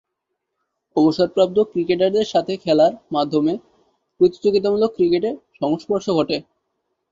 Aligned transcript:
অবসরপ্রাপ্ত 0.95 1.57
ক্রিকেটারদের 1.71 2.25
সাথে 2.25 2.53
খেলার 2.63 2.93
মাধ্যমে 3.15 3.53
প্রতিযোগিতামূলক 4.19 4.91
ক্রিকেটে 4.97 5.29
সংস্পর্শ 5.59 6.05
ঘটে। 6.17 6.37